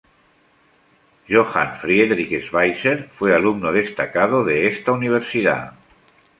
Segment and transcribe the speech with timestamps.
[1.27, 5.73] Johann Friedrich Schweitzer fue alumno destacado de esta universidad.